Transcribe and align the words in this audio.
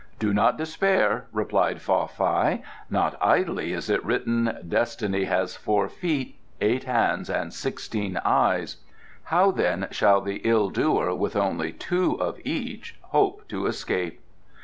"Do 0.17 0.33
not 0.33 0.57
despair," 0.57 1.27
replied 1.31 1.79
Fa 1.79 2.07
Fai. 2.07 2.63
"Not 2.89 3.19
idly 3.21 3.71
is 3.71 3.87
it 3.87 4.03
written: 4.03 4.57
'Destiny 4.67 5.25
has 5.25 5.55
four 5.55 5.87
feet, 5.89 6.39
eight 6.59 6.85
hands 6.85 7.29
and 7.29 7.53
sixteen 7.53 8.17
eyes: 8.25 8.77
how 9.25 9.51
then 9.51 9.87
shall 9.91 10.19
the 10.19 10.41
ill 10.43 10.71
doer 10.71 11.13
with 11.13 11.35
only 11.35 11.71
two 11.71 12.13
of 12.15 12.39
each 12.43 12.97
hope 13.09 13.47
to 13.49 13.67
escape? 13.67 14.19